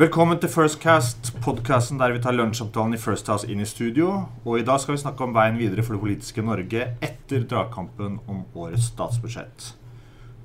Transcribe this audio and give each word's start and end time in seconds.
Velkommen 0.00 0.38
til 0.40 0.48
Firstcast, 0.48 1.26
podkasten 1.44 1.98
der 2.00 2.14
vi 2.14 2.20
tar 2.24 2.32
lunsjopptalen 2.32 2.96
i 2.96 2.98
First 3.02 3.26
House 3.28 3.44
inn 3.52 3.60
i 3.60 3.66
studio. 3.68 4.06
Og 4.46 4.54
i 4.56 4.62
dag 4.64 4.78
skal 4.80 4.94
vi 4.94 5.00
snakke 5.02 5.26
om 5.26 5.34
veien 5.36 5.58
videre 5.60 5.82
for 5.84 5.92
det 5.92 6.00
politiske 6.00 6.40
Norge 6.40 6.86
etter 7.04 7.42
dragkampen 7.44 8.14
om 8.24 8.38
årets 8.56 8.86
statsbudsjett. 8.94 9.66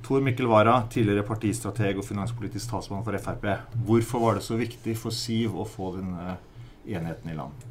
Tor 0.04 0.26
Mikkel 0.26 0.50
Wara, 0.52 0.74
tidligere 0.92 1.24
partistrateg 1.24 1.96
og 1.96 2.04
finanspolitisk 2.04 2.74
talsmann 2.74 3.06
for 3.06 3.16
Frp. 3.16 3.48
Hvorfor 3.88 4.26
var 4.26 4.36
det 4.36 4.44
så 4.44 4.58
viktig 4.60 4.98
for 5.00 5.16
Siv 5.16 5.56
å 5.56 5.64
få 5.64 5.94
denne 6.02 6.36
enigheten 6.84 7.32
i 7.32 7.38
land? 7.38 7.64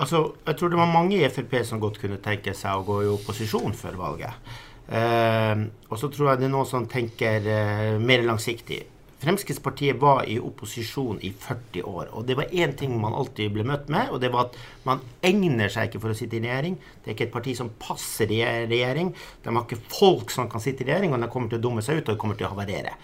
Altså, 0.00 0.22
jeg 0.46 0.56
tror 0.56 0.72
det 0.72 0.80
var 0.80 0.94
mange 0.94 1.18
i 1.18 1.28
Frp 1.28 1.52
som 1.68 1.82
godt 1.82 2.00
kunne 2.00 2.16
tenke 2.24 2.54
seg 2.56 2.80
å 2.80 2.86
gå 2.86 2.96
i 3.04 3.10
opposisjon 3.12 3.76
før 3.76 4.00
valget. 4.00 4.56
Eh, 4.88 5.66
og 5.90 6.00
så 6.00 6.08
tror 6.08 6.30
jeg 6.30 6.40
det 6.40 6.48
er 6.48 6.56
noen 6.56 6.72
som 6.72 6.88
tenker 6.88 7.44
eh, 7.58 8.00
mer 8.00 8.24
langsiktig. 8.24 8.80
Fremskrittspartiet 9.20 9.98
var 10.00 10.24
i 10.24 10.38
opposisjon 10.40 11.18
i 11.20 11.32
40 11.32 11.82
år. 11.84 12.08
Og 12.16 12.24
det 12.24 12.38
var 12.38 12.52
én 12.56 12.72
ting 12.76 12.94
man 13.00 13.12
alltid 13.12 13.52
ble 13.52 13.66
møtt 13.68 13.90
med, 13.92 14.08
og 14.08 14.22
det 14.22 14.30
var 14.32 14.48
at 14.48 14.56
man 14.86 15.02
egner 15.26 15.68
seg 15.68 15.90
ikke 15.90 16.00
for 16.00 16.14
å 16.14 16.16
sitte 16.16 16.38
i 16.38 16.44
regjering. 16.44 16.78
Det 16.80 17.10
er 17.10 17.16
ikke 17.18 17.26
et 17.28 17.34
parti 17.34 17.56
som 17.58 17.68
passer 17.82 18.32
i 18.32 18.40
regjering. 18.70 19.12
De 19.44 19.52
har 19.52 19.66
ikke 19.66 19.82
folk 19.92 20.32
som 20.32 20.48
kan 20.48 20.64
sitte 20.64 20.86
i 20.86 20.88
regjering, 20.88 21.12
og 21.12 21.20
de 21.20 21.28
kommer 21.32 21.52
til 21.52 21.60
å 21.60 21.66
dumme 21.68 21.84
seg 21.84 22.00
ut, 22.00 22.06
og 22.08 22.14
de 22.14 22.22
kommer 22.22 22.40
til 22.40 22.48
å 22.48 22.54
havarere. 22.54 22.96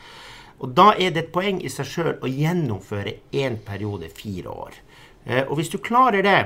Og 0.64 0.72
da 0.72 0.94
er 0.96 1.12
det 1.12 1.26
et 1.26 1.34
poeng 1.34 1.60
i 1.60 1.72
seg 1.72 1.90
sjøl 1.90 2.14
å 2.24 2.32
gjennomføre 2.32 3.18
én 3.36 3.60
periode 3.66 4.08
fire 4.08 4.56
år. 4.66 4.78
Eh, 5.26 5.42
og 5.44 5.58
hvis 5.58 5.74
du 5.74 5.82
klarer 5.84 6.24
det, 6.24 6.38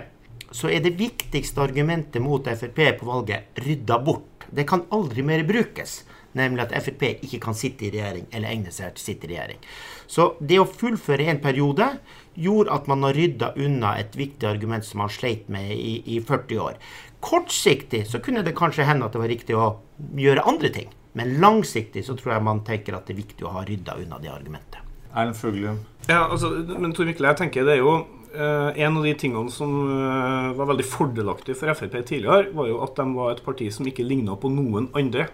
så 0.50 0.66
er 0.66 0.82
det 0.82 0.98
viktigste 0.98 1.62
argumentet 1.62 2.18
mot 2.22 2.42
Frp 2.42 2.80
på 2.98 3.06
valget 3.06 3.62
rydda 3.62 4.00
bort. 4.02 4.48
Det 4.50 4.66
kan 4.66 4.88
aldri 4.90 5.22
mer 5.22 5.44
brukes 5.46 6.00
nemlig 6.38 6.66
at 6.66 6.74
Frp 6.84 7.06
ikke 7.10 7.40
kan 7.42 7.56
sitte 7.58 7.86
i 7.86 7.92
regjering 7.94 8.28
eller 8.30 8.52
egne 8.52 8.74
seg 8.74 8.94
til 8.94 9.02
å 9.02 9.06
sitte 9.08 9.28
i 9.28 9.32
regjering. 9.32 9.62
Så 10.10 10.26
det 10.40 10.60
å 10.60 10.68
fullføre 10.68 11.28
en 11.30 11.42
periode 11.42 11.88
gjorde 12.34 12.74
at 12.74 12.88
man 12.90 13.04
har 13.06 13.16
rydda 13.16 13.52
unna 13.60 13.96
et 14.00 14.16
viktig 14.18 14.48
argument 14.48 14.86
som 14.86 15.02
man 15.02 15.12
sleit 15.12 15.50
med 15.52 15.72
i, 15.74 16.00
i 16.16 16.20
40 16.22 16.62
år. 16.62 16.78
Kortsiktig 17.20 18.06
så 18.08 18.22
kunne 18.24 18.44
det 18.46 18.56
kanskje 18.58 18.86
hende 18.88 19.06
at 19.06 19.16
det 19.16 19.22
var 19.22 19.32
riktig 19.32 19.58
å 19.58 19.74
gjøre 20.16 20.46
andre 20.48 20.72
ting. 20.74 20.88
Men 21.18 21.36
langsiktig 21.42 22.04
så 22.06 22.14
tror 22.18 22.36
jeg 22.36 22.46
man 22.46 22.62
tenker 22.66 22.94
at 22.96 23.08
det 23.08 23.16
er 23.16 23.22
viktig 23.24 23.46
å 23.46 23.56
ha 23.56 23.64
rydda 23.66 23.98
unna 24.04 24.20
det 24.22 24.30
argumentet. 24.32 24.80
Erlend 25.10 25.36
Fuglum. 25.36 25.82
Ja, 26.06 26.28
altså, 26.30 26.52
men 26.70 26.94
Tor 26.94 27.08
Mikkel, 27.08 27.26
jeg 27.26 27.38
tenker 27.40 27.66
det 27.66 27.76
er 27.76 27.80
jo 27.82 27.94
eh, 28.30 28.78
En 28.86 28.96
av 28.98 29.04
de 29.04 29.12
tingene 29.18 29.50
som 29.52 29.72
eh, 29.90 30.52
var 30.58 30.70
veldig 30.70 30.86
fordelaktig 30.86 31.56
for 31.58 31.74
Frp 31.74 31.98
tidligere, 31.98 32.52
var 32.54 32.70
jo 32.70 32.78
at 32.86 32.94
de 32.98 33.06
var 33.16 33.34
et 33.34 33.42
parti 33.44 33.66
som 33.74 33.88
ikke 33.90 34.06
ligna 34.06 34.38
på 34.38 34.52
noen 34.54 34.86
andre 34.96 35.26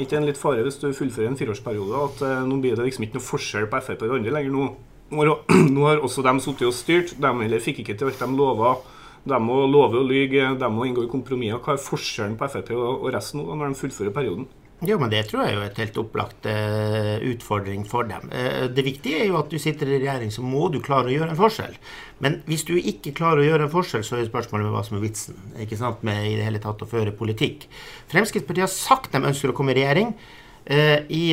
ikke 0.00 0.18
en 0.18 0.26
litt 0.26 0.40
fare 0.40 0.64
hvis 0.66 0.80
du 0.82 0.88
fullfører 0.90 1.30
en 1.30 1.38
fireårsperiode 1.38 2.00
at 2.08 2.24
uh, 2.26 2.40
nå 2.48 2.58
blir 2.62 2.74
det 2.74 2.88
liksom 2.88 3.06
ikke 3.06 3.20
noe 3.20 3.26
forskjell 3.28 3.68
på 3.70 3.80
Frp 3.86 4.02
og 4.02 4.10
de 4.10 4.18
andre 4.18 4.34
lenger 4.34 4.54
nå. 4.54 4.66
Nå 5.14 5.84
har 5.86 6.00
også 6.02 6.24
de 6.24 6.32
sittet 6.42 6.66
og 6.66 6.74
styrt. 6.74 7.12
De 7.20 7.30
heller 7.38 7.62
fikk 7.62 7.82
ikke 7.82 7.94
til 8.00 8.08
alt 8.10 8.22
de 8.24 8.28
lova. 8.34 8.72
De 9.24 9.38
må 9.40 9.60
love 9.70 10.00
og 10.00 10.08
lyge, 10.08 10.48
de 10.58 10.70
må 10.72 10.88
inngå 10.88 11.04
i 11.04 11.10
kompromisser. 11.12 11.60
Hva 11.62 11.76
er 11.76 11.84
forskjellen 11.84 12.34
på 12.40 12.48
Frp 12.50 12.72
og 12.74 13.06
resten 13.14 13.40
nå 13.44 13.54
når 13.54 13.70
de 13.70 13.78
fullfører 13.78 14.16
perioden? 14.16 14.48
Jo, 14.88 14.98
men 15.00 15.10
Det 15.10 15.22
tror 15.28 15.44
jeg 15.44 15.52
er 15.52 15.58
jo 15.58 15.64
et 15.66 15.80
helt 15.80 15.98
opplagt 16.02 16.46
uh, 16.48 17.16
utfordring 17.30 17.84
for 17.88 18.08
dem. 18.08 18.28
Uh, 18.32 18.66
det 18.72 18.84
viktige 18.84 19.22
er 19.22 19.30
jo 19.30 19.38
at 19.40 19.50
du 19.52 19.58
sitter 19.60 19.88
i 19.88 19.98
regjering, 19.98 20.32
så 20.34 20.44
må 20.44 20.68
du 20.72 20.80
klare 20.84 21.10
å 21.10 21.14
gjøre 21.14 21.32
en 21.32 21.40
forskjell. 21.40 21.76
Men 22.24 22.40
hvis 22.48 22.66
du 22.68 22.74
ikke 22.76 23.14
klarer 23.16 23.42
å 23.42 23.48
gjøre 23.48 23.68
en 23.68 23.74
forskjell, 23.74 24.04
så 24.06 24.18
er 24.18 24.28
spørsmålet 24.28 24.68
med 24.68 24.76
hva 24.76 24.84
som 24.86 24.98
er 24.98 25.04
vitsen. 25.06 25.40
Ikke 25.64 25.78
sant, 25.80 26.04
med 26.06 26.28
i 26.28 26.36
det 26.38 26.46
hele 26.46 26.62
tatt 26.62 26.84
å 26.84 26.90
føre 26.90 27.14
politikk. 27.16 27.68
Fremskrittspartiet 28.12 28.66
har 28.66 28.72
sagt 28.72 29.14
de 29.14 29.24
ønsker 29.24 29.52
å 29.52 29.56
komme 29.56 29.74
i 29.74 29.80
regjering. 29.80 30.14
Uh, 30.64 31.00
I 31.12 31.24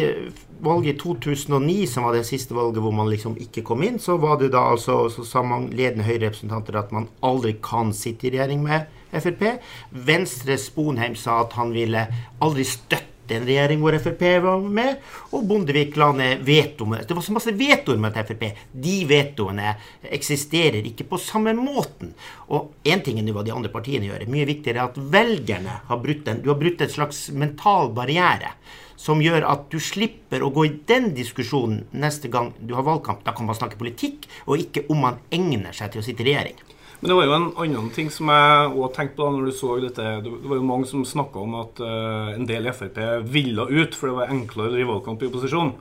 valget 0.62 0.96
i 0.96 1.00
2009, 1.02 1.86
som 1.90 2.08
var 2.08 2.16
det 2.16 2.26
siste 2.28 2.56
valget 2.56 2.84
hvor 2.84 2.96
man 2.96 3.10
liksom 3.10 3.38
ikke 3.42 3.64
kom 3.68 3.84
inn, 3.88 4.00
så 4.00 4.18
var 4.22 4.40
det 4.42 4.52
da 4.56 4.68
altså, 4.74 5.06
så 5.12 5.26
sa 5.28 5.44
man 5.46 5.70
ledende 5.74 6.06
Høyre-representanter 6.08 6.78
at 6.80 6.92
man 6.96 7.08
aldri 7.26 7.56
kan 7.64 7.96
sitte 7.96 8.30
i 8.30 8.36
regjering 8.36 8.64
med 8.66 8.90
Frp. 9.12 9.48
Venstre 9.92 10.58
Sponheim 10.62 11.18
sa 11.20 11.42
at 11.46 11.56
han 11.58 11.74
ville 11.76 12.06
aldri 12.44 12.68
støtte 12.68 13.11
en 13.36 13.48
regjering 13.48 13.82
hvor 13.82 13.96
Frp 14.02 14.24
var 14.44 14.64
med, 14.64 15.00
og 15.32 15.46
Bondevik 15.50 15.98
la 16.00 16.12
ned 16.16 16.44
veto. 16.48 16.88
Det 16.96 17.16
var 17.18 17.26
så 17.26 17.36
masse 17.36 17.54
vetoer 17.58 18.00
med 18.02 18.16
Frp. 18.16 18.46
De 18.72 18.96
vetoene 19.10 19.76
eksisterer 20.12 20.86
ikke 20.88 21.08
på 21.10 21.20
samme 21.22 21.54
måten. 21.58 22.14
Og 22.52 22.74
én 22.84 23.04
ting 23.06 23.20
er 23.22 23.32
hva 23.36 23.46
de 23.48 23.54
andre 23.56 23.72
partiene 23.74 24.10
gjør. 24.10 24.28
Mye 24.32 24.50
viktigere 24.50 24.84
er 24.84 24.92
at 24.92 25.00
velgerne 25.16 25.80
har 25.88 26.02
brutt 26.04 26.28
en, 26.32 26.44
du 26.44 26.52
har 26.52 26.60
brutt 26.62 26.82
en 26.82 26.96
slags 26.96 27.30
mental 27.32 27.92
barriere. 27.96 28.56
Som 29.02 29.24
gjør 29.24 29.48
at 29.50 29.64
du 29.74 29.80
slipper 29.82 30.44
å 30.46 30.52
gå 30.54 30.68
i 30.68 30.76
den 30.90 31.10
diskusjonen 31.18 31.88
neste 31.92 32.30
gang 32.30 32.52
du 32.60 32.76
har 32.78 32.86
valgkamp. 32.86 33.24
Da 33.26 33.34
kan 33.34 33.48
man 33.50 33.58
snakke 33.58 33.80
politikk, 33.80 34.28
og 34.46 34.62
ikke 34.62 34.86
om 34.94 35.02
man 35.08 35.24
egner 35.34 35.74
seg 35.74 35.94
til 35.94 36.04
å 36.04 36.06
sitte 36.06 36.22
i 36.22 36.30
regjering. 36.30 36.60
Men 37.02 37.10
det 37.10 37.16
var 37.18 37.26
jo 37.26 37.34
en 37.34 37.48
annen 37.64 37.88
ting 37.96 38.12
som 38.14 38.30
jeg 38.30 38.66
også 38.70 38.94
tenkte 38.94 39.18
på 39.18 39.26
da 39.26 39.34
når 39.34 39.48
du 39.50 39.56
så 39.58 39.76
dette. 39.82 40.04
Det 40.22 40.34
var 40.52 40.60
jo 40.60 40.66
mange 40.70 40.86
som 40.86 41.02
snakka 41.08 41.42
om 41.42 41.56
at 41.58 41.80
uh, 41.82 42.30
en 42.36 42.46
del 42.46 42.70
i 42.70 42.74
Frp 42.78 43.00
ville 43.26 43.66
ut, 43.72 43.98
for 43.98 44.12
det 44.12 44.18
var 44.20 44.34
enklere 44.36 44.70
å 44.70 44.74
drive 44.76 44.90
valgkamp 44.92 45.24
i 45.26 45.30
opposisjon. 45.32 45.72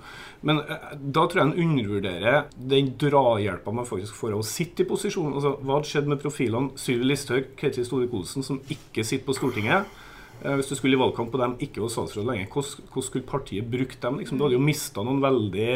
Men 0.49 0.63
uh, 0.65 0.95
da 0.97 1.27
tror 1.29 1.43
jeg 1.43 1.51
en 1.51 1.67
undervurderer 1.67 2.47
den 2.73 2.89
drahjelpa 3.03 3.75
man 3.77 3.89
faktisk 3.89 4.17
får 4.17 4.33
av 4.33 4.41
å 4.41 4.49
sitte 4.49 4.87
i 4.87 4.89
posisjon. 4.89 5.35
Altså, 5.35 5.53
hva 5.61 5.77
hadde 5.77 5.91
skjedd 5.91 6.09
med 6.09 6.23
profilene 6.25 6.81
Sylvi 6.81 7.11
Listhaug, 7.11 7.53
Ketil 7.61 7.85
Solvik-Olsen, 7.85 8.47
som 8.47 8.63
ikke 8.73 9.05
sitter 9.05 9.29
på 9.29 9.37
Stortinget? 9.37 9.93
Uh, 10.41 10.55
hvis 10.57 10.73
du 10.73 10.79
skulle 10.79 10.97
i 10.97 11.03
valgkamp 11.05 11.29
på 11.35 11.43
dem 11.43 11.59
ikke 11.61 11.85
var 11.85 11.93
statsråd 11.93 12.33
hvordan, 12.33 12.49
hvordan 12.95 13.09
skulle 13.11 13.29
partiet 13.29 13.69
brukt 13.69 14.01
dem? 14.01 14.23
Liksom? 14.23 14.41
Du 14.41 14.49
hadde 14.49 14.57
jo 14.57 14.65
mista 14.71 15.05
noen 15.05 15.21
veldig 15.21 15.69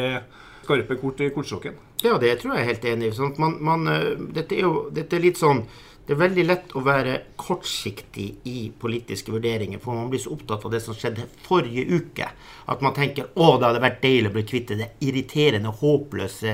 skarpe 0.65 0.99
kort 0.99 1.21
i 1.23 1.31
kortstokken. 1.33 1.77
Ja, 2.03 2.17
det 2.21 2.35
tror 2.41 2.55
jeg 2.55 2.65
er 2.65 2.71
helt 2.73 2.87
enig 2.91 3.13
i. 3.13 3.15
Sånn 3.15 3.35
eh, 3.37 4.07
dette, 4.35 4.57
er 4.57 4.65
jo, 4.65 4.87
dette 4.93 5.17
er 5.17 5.29
litt 5.29 5.41
sånn 5.41 5.63
det 6.05 6.13
er 6.13 6.19
veldig 6.19 6.43
lett 6.45 6.73
å 6.77 6.83
være 6.85 7.13
kortsiktig 7.41 8.25
i 8.45 8.67
politiske 8.77 9.33
vurderinger, 9.33 9.79
for 9.81 9.97
man 9.97 10.11
blir 10.11 10.21
så 10.21 10.35
opptatt 10.35 10.67
av 10.67 10.73
det 10.75 10.81
som 10.83 10.93
skjedde 10.93 11.25
forrige 11.47 11.97
uke, 11.97 12.27
at 12.69 12.83
man 12.85 12.93
tenker 12.93 13.31
å, 13.33 13.55
det 13.57 13.71
hadde 13.71 13.81
vært 13.81 14.03
deilig 14.03 14.29
å 14.29 14.35
bli 14.35 14.43
kvitt 14.45 14.75
det 14.77 14.91
irriterende, 15.01 15.71
håpløse 15.79 16.53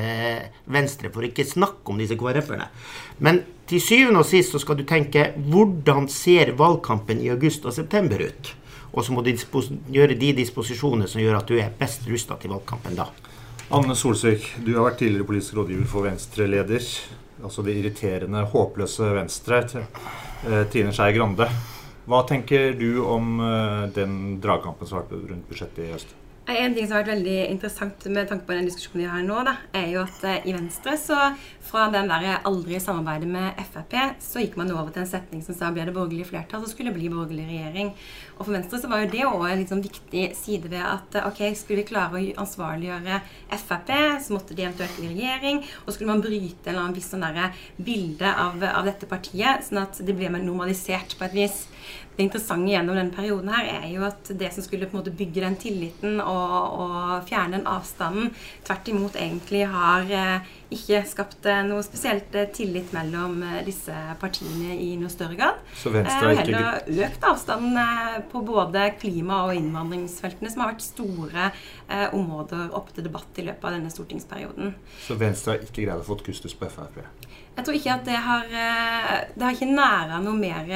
Venstre, 0.71 1.11
for 1.11 1.27
ikke 1.27 1.43
snakke 1.47 1.91
om 1.91 1.99
disse 1.99 2.15
KrF-erne. 2.19 2.69
Men 3.27 3.41
til 3.67 3.83
syvende 3.83 4.23
og 4.23 4.29
sist 4.29 4.55
så 4.55 4.61
skal 4.63 4.79
du 4.79 4.85
tenke 4.87 5.33
hvordan 5.35 6.07
ser 6.11 6.53
valgkampen 6.59 7.19
i 7.19 7.27
august 7.35 7.67
og 7.67 7.75
september 7.75 8.23
ut? 8.23 8.53
Og 8.95 9.03
så 9.03 9.11
må 9.11 9.23
du 9.23 9.33
gjøre 9.91 10.15
de 10.19 10.31
disposisjonene 10.39 11.11
som 11.11 11.19
gjør 11.23 11.41
at 11.41 11.51
du 11.51 11.59
er 11.59 11.75
best 11.75 12.07
rusta 12.07 12.39
til 12.39 12.55
valgkampen 12.55 12.95
da. 12.95 13.09
Anne 13.71 13.95
Solsvik, 13.95 14.49
du 14.65 14.73
har 14.75 14.83
vært 14.83 14.97
tidligere 14.99 15.25
politisk 15.29 15.55
rådgiver 15.55 15.85
for 15.87 16.03
Venstre-leder. 16.03 16.87
Altså 17.39 17.63
det 17.63 17.77
irriterende, 17.79 18.41
håpløse 18.51 19.07
Venstre. 19.15 19.61
Eh, 20.43 20.65
Trine 20.73 20.91
Skei 20.91 21.13
Grande. 21.15 21.47
Hva 22.03 22.19
tenker 22.27 22.75
du 22.75 22.99
om 23.07 23.39
eh, 23.39 23.85
den 23.95 24.17
dragkampen 24.43 24.89
som 24.89 24.99
har 24.99 25.05
vært 25.07 25.31
rundt 25.31 25.47
budsjettet 25.47 25.85
i 25.85 25.93
høst? 25.93 26.11
En 26.51 26.73
ting 26.75 26.83
som 26.83 26.97
har 26.97 27.05
vært 27.05 27.13
veldig 27.13 27.35
interessant 27.53 28.05
med 28.11 28.27
tanke 28.27 28.47
på 28.47 28.55
den 28.55 28.67
diskusjonen 28.67 29.03
vi 29.05 29.07
har 29.07 29.23
nå, 29.23 29.37
da, 29.47 29.53
er 29.77 29.87
jo 29.93 30.01
at 30.03 30.23
uh, 30.25 30.47
i 30.47 30.53
Venstre 30.55 30.97
så 30.99 31.17
fra 31.63 31.85
den 31.93 32.09
der 32.11 32.41
aldri 32.47 32.79
samarbeidet 32.83 33.29
med 33.31 33.59
Frp, 33.69 33.95
så 34.19 34.41
gikk 34.43 34.57
man 34.59 34.73
over 34.73 34.91
til 34.91 35.05
en 35.05 35.07
setning 35.07 35.43
som 35.45 35.55
sa 35.55 35.69
blir 35.71 35.87
det 35.87 35.95
borgerlig 35.95 36.27
flertall, 36.27 36.65
så 36.65 36.73
skulle 36.73 36.91
det 36.91 36.97
bli 36.97 37.11
borgerlig 37.13 37.45
regjering. 37.47 37.93
Og 38.35 38.43
for 38.43 38.55
Venstre 38.57 38.81
så 38.81 38.89
var 38.91 39.05
jo 39.05 39.11
det 39.13 39.23
òg 39.29 39.45
en 39.47 39.61
liksom 39.61 39.83
viktig 39.85 40.25
side 40.35 40.71
ved 40.73 40.83
at 40.83 41.19
uh, 41.21 41.29
ok, 41.29 41.41
skulle 41.55 41.83
vi 41.83 41.89
klare 41.93 42.19
å 42.19 42.43
ansvarliggjøre 42.43 43.21
Frp, 43.55 43.95
så 44.25 44.35
måtte 44.35 44.57
de 44.57 44.67
eventuelt 44.67 44.99
bli 44.99 45.13
regjering, 45.13 45.63
og 45.85 45.95
skulle 45.95 46.11
man 46.11 46.25
bryte 46.25 46.67
en 46.67 46.73
eller 46.73 46.83
annen 46.83 46.97
viss 46.97 47.11
sånn 47.13 47.27
bilde 47.77 48.27
av, 48.27 48.59
av, 48.59 48.83
dette 48.89 49.07
partiet, 49.07 49.63
sånn 49.67 49.85
at 49.85 50.01
det 50.03 50.17
ble 50.17 50.31
normalisert 50.35 51.15
på 51.17 51.29
et 51.29 51.37
vis 51.37 51.63
det 52.21 52.27
interessante 52.29 52.69
gjennom 52.69 52.97
denne 52.97 53.15
perioden 53.15 53.49
her 53.49 53.67
er 53.79 53.87
jo 53.89 54.05
at 54.05 54.29
det 54.37 54.51
som 54.53 54.65
skulle 54.65 54.85
på 54.85 54.95
en 54.95 55.01
måte 55.01 55.13
bygge 55.17 55.41
den 55.41 55.57
tilliten 55.59 56.19
og, 56.21 56.81
og 56.83 57.27
fjerne 57.29 57.57
den 57.57 57.69
avstanden, 57.69 58.29
tvert 58.67 58.91
imot 58.91 59.17
egentlig 59.17 59.63
har 59.71 60.13
eh, 60.13 60.51
ikke 60.71 61.01
skapt 61.07 61.47
eh, 61.49 61.61
noe 61.67 61.83
spesielt 61.83 62.35
eh, 62.37 62.47
tillit 62.55 62.93
mellom 62.95 63.41
eh, 63.43 63.59
disse 63.67 63.95
partiene 64.21 64.77
i 64.79 64.93
noe 64.99 65.11
større 65.11 65.35
grad. 65.39 65.59
Så 65.77 65.91
Venstre 65.93 66.31
har 66.31 66.39
ikke... 66.39 66.61
Heller 66.61 67.07
økt 67.07 67.27
avstanden 67.27 68.23
på 68.31 68.43
både 68.47 68.87
klima- 69.01 69.43
og 69.47 69.55
innvandringsfeltene, 69.57 70.51
som 70.51 70.63
har 70.63 70.73
vært 70.73 70.85
store 70.85 71.49
områder 72.15 72.71
oppe 72.77 72.93
til 72.95 73.05
debatt 73.07 73.39
i 73.41 73.45
løpet 73.45 73.67
av 73.67 73.75
denne 73.75 73.91
stortingsperioden. 73.91 74.73
Så 75.03 75.17
Venstre 75.19 75.55
har 75.55 75.65
ikke 75.65 75.83
greid 75.83 75.99
å 75.99 76.07
få 76.07 76.17
kustus 76.23 76.55
på 76.57 76.69
Frp? 76.71 77.01
Jeg 77.51 77.65
tror 77.67 77.75
ikke 77.75 77.93
at 77.97 78.05
det 78.07 78.19
har 78.23 78.45
Det 78.47 79.43
har 79.43 79.55
ikke 79.57 79.67
næra 79.67 80.21
noe 80.23 80.37
mer 80.39 80.69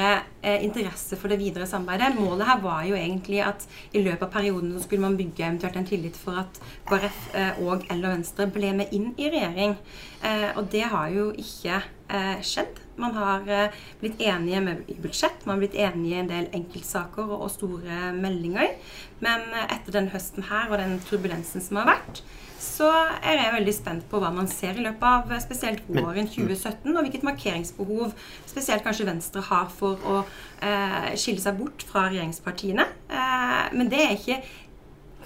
interesse 0.60 1.16
for 1.16 1.32
det 1.32 1.38
videre 1.40 1.68
samarbeidet. 1.68 2.18
Målet 2.20 2.48
her 2.50 2.60
var 2.64 2.84
jo 2.88 2.98
egentlig 2.98 3.40
at 3.44 3.64
i 3.96 4.02
løpet 4.04 4.26
av 4.28 4.32
perioden 4.34 4.74
så 4.74 4.84
skulle 4.84 5.06
man 5.06 5.16
bygge 5.18 5.46
eventuelt 5.46 5.80
en 5.80 5.88
tillit 5.88 6.20
for 6.20 6.42
at 6.44 6.60
KrF 6.88 7.22
og 7.64 7.86
eller 7.88 8.18
Venstre 8.18 8.48
ble 8.52 8.74
med 8.82 8.92
inn 8.96 9.14
i 9.16 9.30
regjering. 9.32 9.78
Eh, 10.22 10.50
og 10.56 10.68
det 10.72 10.84
har 10.90 11.10
jo 11.12 11.28
ikke 11.38 11.80
eh, 11.80 12.38
skjedd. 12.44 12.80
Man 12.96 13.16
har 13.16 13.44
eh, 13.52 13.76
blitt 14.00 14.22
enige 14.24 14.62
med, 14.64 14.86
i 14.88 14.96
budsjett, 15.00 15.44
man 15.44 15.56
har 15.56 15.66
blitt 15.66 15.76
enige 15.76 16.14
i 16.14 16.22
en 16.22 16.30
del 16.30 16.48
enkeltsaker 16.56 17.28
og, 17.36 17.50
store 17.52 18.10
meldinger. 18.16 18.74
Men 19.20 19.46
etter 19.66 20.00
den 20.00 20.10
høsten 20.14 20.48
her 20.48 20.72
og 20.72 20.80
den 20.80 20.98
turbulensen 21.08 21.64
som 21.64 21.80
har 21.80 21.94
vært, 21.94 22.24
så 22.66 22.88
er 23.20 23.38
jeg 23.38 23.54
veldig 23.54 23.74
spent 23.74 24.06
på 24.10 24.18
hva 24.20 24.30
man 24.34 24.48
ser 24.50 24.78
i 24.78 24.84
løpet 24.84 25.04
av 25.06 25.32
spesielt 25.44 25.84
våren 25.92 26.28
2017, 26.28 26.88
og 26.92 27.02
hvilket 27.04 27.26
markeringsbehov 27.26 28.14
spesielt 28.48 28.84
kanskje 28.84 29.08
Venstre 29.08 29.44
har 29.44 29.68
for 29.72 30.00
å 30.08 30.22
eh, 30.64 31.12
skille 31.20 31.42
seg 31.42 31.60
bort 31.60 31.84
fra 31.88 32.06
regjeringspartiene. 32.08 32.86
Eh, 33.12 33.62
men 33.76 33.92
det 33.92 34.02
er 34.02 34.16
ikke 34.16 34.40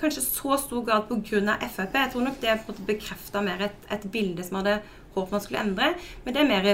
kanskje 0.00 0.24
så 0.24 0.56
stor 0.60 0.86
grad 0.86 1.08
pga. 1.08 1.58
Frp. 1.70 1.98
Jeg 1.98 2.12
tror 2.14 2.24
nok 2.26 2.40
det 2.42 2.56
bekrefta 2.88 3.44
mer 3.44 3.68
et, 3.68 3.84
et, 3.92 4.08
bilde 4.12 4.46
som 4.46 4.60
hadde 4.60 4.80
håpet 5.14 5.36
man 5.36 5.44
skulle 5.44 5.62
endre. 5.62 5.92
Men 6.24 6.36
det 6.36 6.42
er 6.42 6.50
mer 6.50 6.70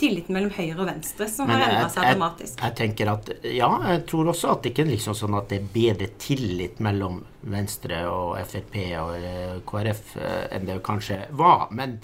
tilliten 0.00 0.32
mellom 0.32 0.52
høyre 0.54 0.78
og 0.80 0.88
venstre 0.88 1.28
som 1.28 1.48
Men 1.50 1.60
har 1.60 1.74
endra 1.74 1.90
seg 1.92 2.06
dramatisk. 2.08 2.54
Jeg, 2.54 2.64
jeg, 2.64 2.76
tenker 2.78 3.12
at, 3.12 3.30
ja, 3.44 3.68
jeg 3.92 4.04
tror 4.08 4.32
også 4.32 4.54
at 4.54 4.64
det 4.64 4.72
ikke 4.72 4.86
er 4.86 4.92
liksom 4.94 5.16
sånn 5.18 5.36
at 5.36 5.50
det 5.52 5.60
er 5.60 5.68
bedre 5.74 6.08
tillit 6.22 6.80
mellom 6.84 7.20
Venstre 7.52 8.00
og 8.08 8.34
Frp 8.48 8.78
og 9.02 9.12
eh, 9.18 9.58
KrF 9.68 10.16
eh, 10.20 10.42
enn 10.56 10.68
det 10.68 10.80
kanskje 10.86 11.22
var. 11.36 11.68
Men 11.76 11.98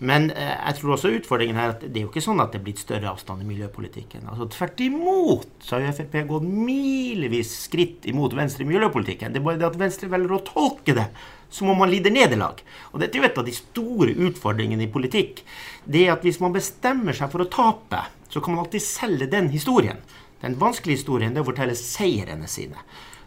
men 0.00 0.30
eh, 0.32 0.54
jeg 0.54 0.78
tror 0.78 0.94
også 0.94 1.10
utfordringen 1.12 1.58
her 1.60 1.74
at 1.74 1.82
det 1.84 2.00
er 2.00 2.06
jo 2.06 2.10
ikke 2.10 2.22
sånn 2.24 2.40
at 2.40 2.54
det 2.54 2.60
er 2.60 2.64
blitt 2.64 2.80
større 2.80 3.10
avstand 3.10 3.44
i 3.44 3.48
miljøpolitikken. 3.48 4.24
Altså 4.32 4.46
Tvert 4.48 4.80
imot 4.80 5.50
så 5.60 5.76
har 5.76 5.84
jo 5.84 5.96
Frp 5.98 6.14
gått 6.30 6.46
milevis 6.48 7.50
skritt 7.66 8.08
imot 8.08 8.32
Venstre 8.38 8.64
i 8.64 8.70
miljøpolitikken. 8.70 9.34
Det 9.34 9.42
er 9.42 9.44
bare 9.44 9.60
det 9.60 9.68
at 9.68 9.76
Venstre 9.80 10.08
velger 10.08 10.38
å 10.38 10.40
tolke 10.46 10.94
det 10.96 11.04
som 11.52 11.68
om 11.68 11.82
man 11.82 11.90
lider 11.92 12.14
nederlag. 12.14 12.62
Og 12.94 13.02
dette 13.02 13.18
er 13.18 13.24
jo 13.24 13.28
et 13.28 13.40
av 13.42 13.44
de 13.44 13.52
store 13.52 14.14
utfordringene 14.28 14.86
i 14.86 14.92
politikk. 14.92 15.42
Det 15.84 16.06
er 16.06 16.14
at 16.14 16.24
hvis 16.24 16.40
man 16.40 16.54
bestemmer 16.54 17.16
seg 17.16 17.28
for 17.32 17.44
å 17.44 17.50
tape, 17.52 18.00
så 18.32 18.40
kan 18.40 18.54
man 18.54 18.64
alltid 18.64 18.86
selge 18.86 19.28
den 19.28 19.50
historien. 19.52 20.00
Den 20.40 20.56
vanskelige 20.56 21.02
historien 21.02 21.34
det 21.34 21.42
er 21.42 21.44
å 21.44 21.50
fortelle 21.50 21.76
seirene 21.76 22.48
sine. 22.48 22.80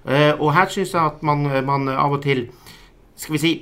Uh, 0.08 0.34
og 0.40 0.50
her 0.56 0.72
syns 0.74 0.96
jeg 0.96 1.12
at 1.14 1.22
man, 1.24 1.46
man 1.68 1.86
av 1.92 2.18
og 2.18 2.24
til 2.26 2.48
skal 3.20 3.36
vi 3.36 3.44
si, 3.44 3.54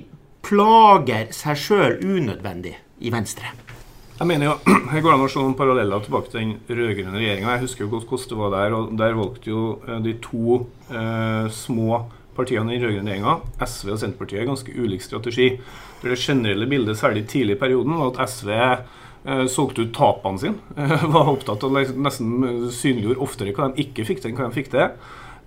plager 0.45 1.27
seg 1.35 1.59
sjøl 1.59 1.99
unødvendig 1.99 2.77
i 3.01 3.11
Venstre. 3.13 3.51
Jeg 4.21 4.29
mener 4.29 4.51
jo, 4.51 4.55
Her 4.93 5.01
går 5.01 5.15
an 5.15 5.23
å 5.25 5.27
se 5.33 5.41
noen 5.41 5.57
paralleller 5.57 6.03
tilbake 6.05 6.29
til 6.29 6.43
den 6.43 6.77
rød-grønne 6.77 7.17
regjeringa. 7.17 7.55
Jeg 7.55 7.63
husker 7.63 7.87
jo 7.87 7.91
godt 7.95 8.09
hvordan 8.11 8.29
det 8.29 8.41
var 8.41 8.51
der. 8.53 8.75
og 8.77 8.91
Der 8.99 9.15
valgte 9.17 9.49
jo 9.49 9.61
eh, 9.87 10.01
de 10.05 10.13
to 10.21 10.59
eh, 10.93 11.47
små 11.49 12.03
partiene 12.37 12.75
i 12.75 12.77
den 12.77 12.85
rød-grønne 12.85 13.15
regjeringa, 13.15 13.37
SV 13.65 13.95
og 13.95 14.01
Senterpartiet, 14.03 14.45
ganske 14.45 14.75
ulik 14.77 15.01
strategi. 15.01 15.47
For 16.03 16.13
Det 16.13 16.19
generelle 16.21 16.69
bildet, 16.69 16.99
særlig 17.01 17.25
tidlig 17.33 17.57
i 17.57 17.61
perioden, 17.63 17.97
var 17.97 18.13
at 18.13 18.29
SV 18.29 18.53
eh, 18.61 19.43
solgte 19.49 19.87
ut 19.87 19.95
tapene 19.97 20.43
sine. 20.43 20.69
Eh, 20.77 21.07
var 21.17 21.33
opptatt 21.33 21.65
av 21.65 21.73
liksom, 21.79 22.05
nesten 22.05 22.69
synliggjorde 22.77 23.25
oftere 23.25 23.57
hva 23.57 23.71
de 23.71 23.87
ikke 23.87 24.05
fikk 24.05 24.21
til, 24.21 24.35
enn 24.35 24.37
hva 24.37 24.51
de 24.51 24.59
fikk 24.59 24.69
til. 24.75 24.93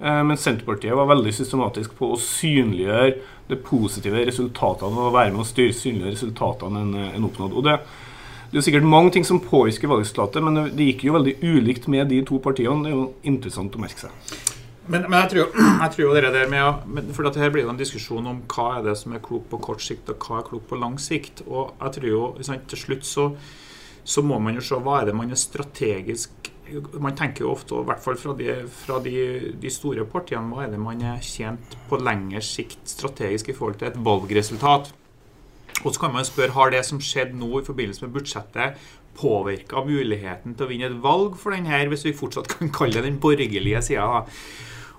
Eh, 0.00 0.22
men 0.24 0.40
Senterpartiet 0.40 0.96
var 0.96 1.10
veldig 1.10 1.34
systematisk 1.34 1.94
på 1.98 2.12
å 2.14 2.20
synliggjøre 2.20 3.12
de 3.50 3.60
positive 3.60 4.24
resultatene 4.26 5.06
og 5.06 5.14
være 5.14 5.34
med 5.34 5.44
å 5.44 5.48
styre 5.48 5.76
synlige 5.76 6.16
resultatene 6.16 6.82
en, 6.86 6.96
en 7.12 7.28
oppnådd. 7.28 7.54
Og 7.54 7.66
det, 7.66 7.76
det 8.50 8.60
er 8.60 8.66
sikkert 8.68 8.88
mange 8.88 9.14
ting 9.14 9.26
som 9.26 9.42
påvirker 9.42 9.90
valgresultatet, 9.90 10.44
men 10.44 10.58
det, 10.58 10.66
det 10.78 10.90
gikk 10.92 11.06
jo 11.08 11.16
veldig 11.18 11.36
ulikt 11.42 11.88
med 11.92 12.10
de 12.12 12.22
to 12.26 12.40
partiene. 12.42 12.82
Det 12.84 12.92
er 12.92 12.98
jo 12.98 13.06
interessant 13.30 13.76
å 13.76 13.84
merke 13.84 14.06
seg. 14.06 14.34
Men, 14.84 15.06
men 15.08 15.16
jeg, 15.22 15.30
tror, 15.32 15.54
jeg, 15.82 15.90
tror, 15.94 16.02
jo 16.04 16.14
det 16.16 16.32
der 16.34 16.50
med 16.52 17.12
For 17.16 17.24
dette 17.24 17.40
her 17.40 17.52
blir 17.52 17.64
jo 17.64 17.72
en 17.72 17.80
diskusjon 17.80 18.26
om 18.28 18.42
hva 18.52 18.66
er 18.78 18.88
det 18.90 18.96
som 19.00 19.14
er 19.16 19.22
klokt 19.24 19.48
på 19.52 19.60
kort 19.64 19.84
sikt, 19.84 20.10
og 20.12 20.26
hva 20.26 20.40
er 20.40 20.48
klokt 20.48 20.68
på 20.70 20.80
lang 20.80 20.98
sikt. 21.00 21.44
Og 21.48 21.72
jeg 21.78 21.98
tror 21.98 22.10
jo, 22.10 22.24
til 22.70 22.82
slutt 22.82 23.08
så, 23.08 23.28
så 24.04 24.24
må 24.26 24.40
man 24.42 24.58
jo 24.58 24.64
se 24.64 24.80
hva 24.80 25.00
er 25.00 25.10
det 25.10 25.16
man 25.16 25.32
er 25.32 25.40
strategisk 25.40 26.43
man 27.00 27.16
tenker 27.16 27.44
jo 27.44 27.52
ofte, 27.52 27.76
i 27.76 27.88
hvert 27.88 28.02
fall 28.02 28.16
fra, 28.18 28.34
de, 28.38 28.50
fra 28.84 28.98
de, 29.04 29.14
de, 29.60 29.70
store 29.72 30.06
partiene, 30.08 30.48
hva 30.50 30.64
er 30.64 30.72
det 30.72 30.80
man 30.80 31.02
er 31.04 31.22
tjent 31.24 31.76
på 31.90 32.00
lengre 32.00 32.42
sikt 32.44 32.88
strategisk 32.88 33.50
i 33.52 33.56
forhold 33.56 33.80
til 33.80 33.90
et 33.90 33.98
valgresultat? 34.06 34.92
Og 35.84 35.88
så 35.92 36.00
kan 36.00 36.14
man 36.14 36.24
spørre 36.24 36.54
har 36.56 36.70
det 36.72 36.84
som 36.88 37.00
skjedde 37.02 37.36
nå 37.36 37.50
i 37.60 37.66
forbindelse 37.66 38.06
med 38.06 38.14
budsjettet, 38.16 38.78
påvirka 39.14 39.84
muligheten 39.86 40.56
til 40.56 40.66
å 40.66 40.70
vinne 40.70 40.88
et 40.90 41.02
valg 41.02 41.36
for 41.38 41.54
denne, 41.54 41.84
hvis 41.90 42.06
vi 42.08 42.16
fortsatt 42.16 42.48
kan 42.50 42.72
kalle 42.74 42.98
det 42.98 43.06
den 43.06 43.20
borgerlige 43.22 43.82
sida? 43.86 44.24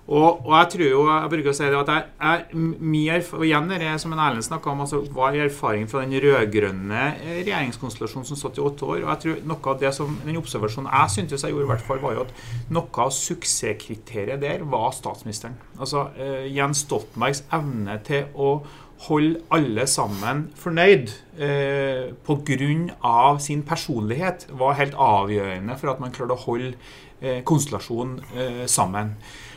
Og, 0.06 0.46
og, 0.46 0.52
jeg 0.54 0.69
tror 0.69 0.86
jo, 0.86 1.00
jeg 1.10 1.30
bruker 1.31 1.50
å 1.50 1.56
si 1.57 1.66
det 1.66 1.78
at 1.80 1.88
jeg, 1.90 2.10
jeg, 2.22 2.63
mye 2.94 3.16
og 3.34 3.46
igjen 3.48 3.72
det 3.72 3.94
som 4.04 4.12
en 4.13 4.22
Erlend 4.22 4.46
snakka 4.46 4.69
om, 4.69 4.84
altså, 4.86 5.00
hva 5.16 5.31
er 5.31 5.48
erfaringen 5.48 5.90
fra 5.90 6.04
den 6.04 6.13
rød-grønne 6.22 7.06
regjeringskonstellasjonen 7.24 8.28
som 8.30 8.38
satt 8.38 8.60
i 8.60 8.66
åtte 8.66 8.86
år? 8.86 9.00
og 9.02 9.10
jeg 9.10 9.22
tror 9.24 9.40
noe 9.50 9.72
av 9.74 9.80
det 9.81 9.92
som, 9.98 10.19
Den 10.28 10.38
observasjonen 10.38 10.92
jeg 10.94 11.13
syntes 11.16 11.46
jeg 11.48 11.56
gjorde, 11.56 11.66
i 11.66 11.72
hvert 11.74 11.88
fall, 11.88 12.04
var 12.04 12.13
jo 12.13 12.25
at 12.28 12.36
noe 12.78 13.02
av 13.02 13.13
suksesskriteriet 13.18 14.44
der 14.46 14.66
var 14.69 14.94
statsministeren. 14.94 15.57
Altså 15.80 16.12
eh, 16.22 16.46
Jens 16.54 16.86
Stoltenbergs 16.86 17.42
evne 17.58 17.98
til 18.06 18.30
å 18.38 18.60
holde 19.08 19.42
alle 19.54 19.88
sammen 19.90 20.46
fornøyd 20.60 21.10
eh, 21.38 22.13
pga. 22.25 23.40
sin 23.40 23.63
personlighet 23.66 24.48
var 24.54 24.78
helt 24.78 24.94
avgjørende 24.94 25.78
for 25.81 25.92
at 25.92 26.00
man 26.00 26.13
klarte 26.16 26.38
å 26.38 26.46
holde 26.46 26.75
eh, 27.22 27.42
konstellasjonen 27.44 28.22
eh, 28.38 28.63
sammen. 28.69 29.16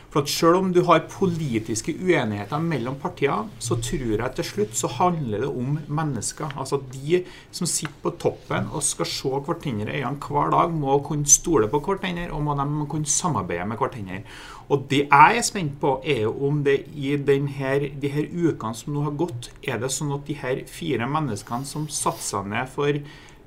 For 0.09 0.23
at 0.23 0.29
Selv 0.29 0.57
om 0.57 0.71
du 0.73 0.81
har 0.87 1.03
politiske 1.11 1.93
uenigheter 1.93 2.61
mellom 2.63 2.95
partier, 2.97 3.45
så 3.61 3.75
tror 3.77 4.15
jeg 4.15 4.35
til 4.35 4.47
slutt 4.47 4.77
så 4.77 4.89
handler 4.95 5.43
det 5.43 5.49
om 5.49 5.77
mennesker. 5.87 6.49
Altså 6.57 6.81
De 6.93 7.23
som 7.51 7.69
sitter 7.69 7.93
på 8.01 8.15
toppen 8.17 8.71
og 8.73 8.83
skal 8.83 9.05
se 9.05 9.29
hverandre 9.29 9.93
i 9.93 10.01
øynene 10.01 10.17
hver 10.25 10.49
dag, 10.55 10.73
må 10.73 10.97
kunne 11.05 11.29
stole 11.29 11.69
på 11.69 11.83
hverandre 11.85 12.31
og 12.31 12.41
må 12.43 12.57
de 12.57 12.89
kunne 12.89 13.05
samarbeide 13.05 13.67
med 13.69 13.77
hverandre. 13.77 14.23
Og 14.69 14.85
Det 14.89 15.05
jeg 15.05 15.37
er 15.37 15.45
spent 15.45 15.79
på, 15.81 16.01
er 16.05 16.21
jo 16.21 16.33
om 16.47 16.63
det 16.63 16.83
i 16.95 17.15
denne, 17.15 17.89
de 18.01 18.09
her 18.09 18.25
ukene 18.33 18.75
som 18.75 18.93
nå 18.93 19.05
har 19.05 19.17
gått, 19.17 19.51
er 19.63 19.77
det 19.77 19.91
sånn 19.93 20.13
at 20.13 20.25
de 20.25 20.33
her 20.33 20.65
fire 20.65 21.05
menneskene 21.09 21.65
som 21.65 21.87
satte 21.87 22.25
seg 22.25 22.49
ned 22.49 22.69
for 22.69 22.97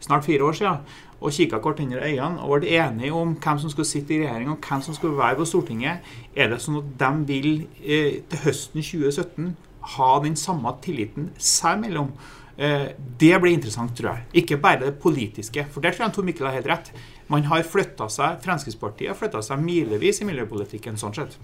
snart 0.03 0.27
fire 0.27 0.43
år 0.43 0.53
siden, 0.59 0.79
og 1.23 1.33
kikka 1.33 1.61
hverandre 1.63 2.03
i 2.03 2.17
øynene 2.17 2.43
og 2.43 2.61
ble 2.61 2.77
enige 2.83 3.15
om 3.15 3.35
hvem 3.39 3.63
som 3.63 3.71
skulle 3.71 3.89
sitte 3.89 4.17
i 4.17 4.21
regjering 4.25 4.51
og 4.53 4.69
hvem 4.69 4.83
som 4.83 4.97
skulle 4.97 5.19
være 5.19 5.39
på 5.39 5.49
Stortinget, 5.49 6.13
er 6.35 6.51
det 6.51 6.61
sånn 6.63 6.81
at 6.83 6.93
de 7.01 7.11
vil 7.31 7.51
eh, 7.83 8.21
til 8.29 8.45
høsten 8.47 8.83
2017 8.83 9.51
ha 9.97 10.13
den 10.23 10.39
samme 10.39 10.75
tilliten 10.85 11.31
seg 11.39 11.81
imellom? 11.81 12.13
Eh, 12.57 12.93
det 13.21 13.33
blir 13.41 13.55
interessant, 13.55 13.95
tror 13.97 14.13
jeg. 14.13 14.27
Ikke 14.43 14.61
bare 14.61 14.85
det 14.85 14.99
politiske. 15.03 15.67
For 15.73 15.85
der 15.85 15.95
tror 15.95 16.07
jeg 16.07 16.17
Tor 16.17 16.27
Mikkel 16.27 16.47
har 16.47 16.59
helt 16.59 16.71
rett. 16.71 16.93
Man 17.33 17.47
har 17.49 17.65
flytta 17.65 18.09
seg, 18.13 18.43
Fremskrittspartiet 18.45 19.13
har 19.13 19.19
flytta 19.19 19.41
seg 19.45 19.63
milevis 19.63 20.21
i 20.21 20.29
miljøpolitikken 20.29 21.01
sånn 21.01 21.17
sett. 21.17 21.39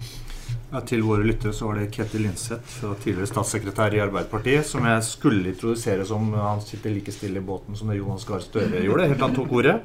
Ja, 0.69 0.83
til 0.85 1.01
våre 1.01 1.25
lyttere 1.25 1.49
så 1.55 1.65
var 1.65 1.79
det 1.79 1.87
Ketil 1.89 2.27
Linseth, 2.27 2.83
tidligere 3.01 3.25
statssekretær 3.25 3.95
i 3.97 4.03
Arbeiderpartiet, 4.03 4.67
som 4.69 4.85
jeg 4.85 5.01
skulle 5.07 5.49
introdusere 5.49 6.05
som 6.05 6.27
han 6.37 6.61
sitter 6.61 6.93
like 6.93 7.13
stille 7.15 7.41
i 7.41 7.45
båten 7.45 7.77
som 7.77 7.89
det 7.89 7.97
Jonas 7.97 8.27
Gahr 8.29 8.43
Støre 8.45 8.83
gjorde. 8.85 9.07
helt 9.09 9.25
han 9.25 9.33
tok 9.33 9.49
ordet. 9.49 9.79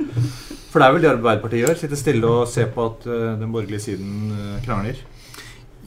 For 0.69 0.83
det 0.83 0.91
er 0.91 0.95
vel 0.99 1.07
det 1.07 1.13
Arbeiderpartiet 1.15 1.65
gjør? 1.65 1.81
Sitte 1.81 1.97
stille 1.97 2.29
og 2.29 2.45
se 2.53 2.69
på 2.69 2.85
at 2.91 3.09
uh, 3.09 3.33
den 3.41 3.49
borgerlige 3.49 3.87
siden 3.87 4.37
uh, 4.37 4.61
krangler? 4.67 5.01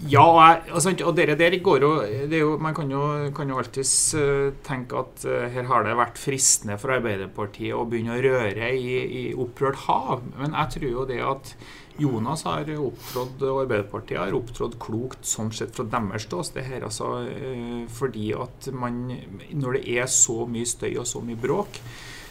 Ja, 0.10 0.26
og, 0.26 0.74
og 0.74 1.14
dere 1.18 1.38
der 1.38 1.56
går 1.62 1.82
jo, 1.82 1.94
jo 2.30 2.52
Man 2.62 2.74
kan 2.78 2.90
jo, 2.90 3.06
kan 3.38 3.50
jo 3.50 3.58
alltids 3.62 3.96
uh, 4.18 4.50
tenke 4.66 4.98
at 4.98 5.30
her 5.54 5.70
har 5.70 5.86
det 5.86 5.98
vært 5.98 6.22
fristende 6.22 6.82
for 6.82 6.98
Arbeiderpartiet 6.98 7.78
å 7.78 7.86
begynne 7.86 8.18
å 8.18 8.24
røre 8.26 8.74
i, 8.74 9.02
i 9.06 9.28
opprørt 9.38 9.86
hav. 9.86 10.26
Men 10.42 10.58
jeg 10.58 10.80
tror 10.80 10.90
jo 10.90 11.12
det 11.14 11.22
at 11.22 11.60
Jonas 12.02 12.44
har 12.48 12.70
opptrådt, 12.78 13.42
og 13.48 13.64
Arbeiderpartiet 13.64 14.20
har 14.20 14.36
opptrådt 14.38 14.78
klokt 14.82 15.26
sånn 15.28 15.50
sett 15.56 15.74
fra 15.76 15.88
deres 15.90 16.28
ståsted 16.28 16.68
her. 16.68 16.86
Altså, 16.88 17.14
eh, 17.28 17.88
fordi 17.90 18.30
at 18.38 18.70
man, 18.74 19.06
når 19.52 19.80
det 19.80 19.98
er 19.98 20.12
så 20.12 20.46
mye 20.50 20.68
støy 20.68 20.94
og 20.98 21.08
så 21.10 21.24
mye 21.26 21.40
bråk, 21.40 21.82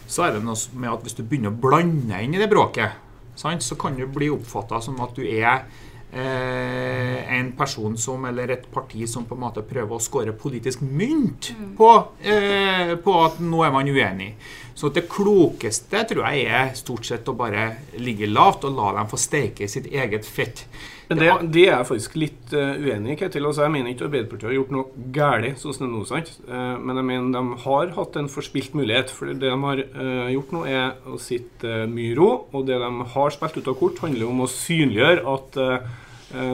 så 0.06 0.26
er 0.26 0.36
det 0.36 0.44
noe 0.46 0.78
med 0.78 0.92
at 0.92 1.02
hvis 1.02 1.18
du 1.18 1.24
begynner 1.24 1.54
å 1.54 1.60
blande 1.66 2.22
inn 2.22 2.36
i 2.36 2.40
det 2.40 2.50
bråket, 2.50 3.02
sant, 3.36 3.64
så 3.64 3.76
kan 3.78 3.98
du 3.98 4.06
bli 4.06 4.30
oppfatta 4.32 4.80
som 4.84 5.00
at 5.04 5.18
du 5.18 5.24
er 5.26 5.64
eh, 6.12 7.38
en 7.38 7.50
person 7.58 7.96
som, 7.98 8.24
eller 8.28 8.54
et 8.54 8.68
parti 8.72 9.06
som 9.10 9.26
på 9.26 9.36
en 9.36 9.42
måte 9.46 9.64
prøver 9.66 9.96
å 9.96 10.02
skåre 10.02 10.36
politisk 10.36 10.84
mynt 10.86 11.50
mm. 11.56 11.72
på, 11.78 11.90
eh, 12.22 12.94
på 13.02 13.18
at 13.24 13.42
nå 13.42 13.64
er 13.66 13.74
man 13.74 13.90
uenig. 13.90 14.32
Så 14.76 14.90
det 14.92 15.06
klokeste 15.08 16.02
tror 16.10 16.26
jeg 16.28 16.50
er 16.52 16.74
stort 16.76 17.06
sett 17.08 17.28
å 17.30 17.34
bare 17.36 17.70
ligge 17.96 18.28
lavt 18.28 18.66
og 18.68 18.76
la 18.76 18.90
dem 18.98 19.08
få 19.08 19.16
steke 19.20 19.68
sitt 19.72 19.88
eget 19.88 20.28
fett. 20.28 20.66
Det, 21.06 21.28
det 21.54 21.62
er 21.62 21.70
jeg 21.70 21.86
faktisk 21.86 22.16
litt 22.18 22.52
uh, 22.52 22.74
uenig 22.76 23.14
i. 23.14 23.16
Ketil. 23.20 23.46
Altså, 23.46 23.62
jeg 23.64 23.72
mener 23.72 23.92
ikke 23.92 24.08
Arbeiderpartiet 24.08 24.50
har 24.50 24.56
gjort 24.56 24.72
noe 24.74 25.04
galt, 25.14 25.60
sånn 25.62 25.76
som 25.76 25.86
det 25.86 25.90
nå. 25.94 26.02
sant? 26.08 26.32
Uh, 26.44 26.74
men 26.82 26.98
jeg 26.98 27.08
mener 27.08 27.36
de 27.36 27.60
har 27.62 27.92
hatt 27.96 28.18
en 28.20 28.30
forspilt 28.32 28.74
mulighet. 28.76 29.12
For 29.14 29.30
det 29.30 29.38
de 29.46 29.54
har 29.64 29.84
uh, 29.86 30.26
gjort 30.34 30.56
nå, 30.56 30.64
er 30.68 30.96
å 31.08 31.20
sitte 31.22 31.84
mye 31.92 32.10
i 32.10 32.16
ro. 32.18 32.30
Og 32.52 32.66
det 32.68 32.80
de 32.82 33.10
har 33.14 33.36
spilt 33.36 33.60
ut 33.60 33.70
av 33.70 33.78
kort, 33.78 34.02
handler 34.02 34.28
om 34.28 34.44
å 34.44 34.50
synliggjøre 34.50 35.24
at 35.36 35.62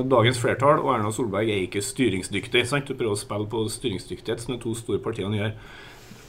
dagens 0.06 0.36
flertall 0.36 0.82
og 0.82 0.90
Erna 0.92 1.08
Solberg 1.10 1.48
er 1.48 1.62
ikke 1.64 1.80
styringsdyktig. 1.82 2.60
sant? 2.68 2.86
Du 2.86 2.92
prøver 2.92 3.16
å 3.16 3.18
spille 3.18 3.48
på 3.50 3.64
styringsdyktighet, 3.72 4.44
som 4.44 4.52
de 4.52 4.60
to 4.62 4.76
store 4.78 5.00
partiene 5.02 5.40
gjør. 5.40 5.54